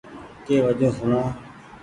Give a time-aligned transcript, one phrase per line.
[0.45, 1.21] ڪي وجون سوڻا۔